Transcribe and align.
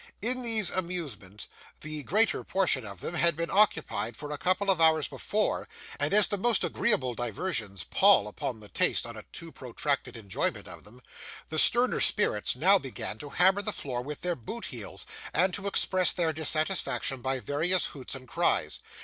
In 0.19 0.41
these 0.41 0.71
amusements 0.71 1.45
the 1.81 2.01
greater 2.01 2.43
portion 2.43 2.87
of 2.87 3.01
them 3.01 3.13
had 3.13 3.35
been 3.35 3.51
occupied 3.51 4.17
for 4.17 4.31
a 4.31 4.37
couple 4.39 4.71
of 4.71 4.81
hours 4.81 5.07
before, 5.07 5.69
and 5.99 6.11
as 6.11 6.27
the 6.27 6.39
most 6.39 6.63
agreeable 6.63 7.13
diversions 7.13 7.83
pall 7.83 8.27
upon 8.27 8.61
the 8.61 8.67
taste 8.67 9.05
on 9.05 9.15
a 9.15 9.21
too 9.31 9.51
protracted 9.51 10.17
enjoyment 10.17 10.67
of 10.67 10.85
them, 10.85 11.03
the 11.49 11.59
sterner 11.59 11.99
spirits 11.99 12.55
now 12.55 12.79
began 12.79 13.19
to 13.19 13.29
hammer 13.29 13.61
the 13.61 13.71
floor 13.71 14.01
with 14.01 14.21
their 14.21 14.33
boot 14.35 14.65
heels, 14.65 15.05
and 15.35 15.53
to 15.53 15.67
express 15.67 16.13
their 16.13 16.33
dissatisfaction 16.33 17.21
by 17.21 17.39
various 17.39 17.85
hoots 17.93 18.15
and 18.15 18.27
cries. 18.27 18.79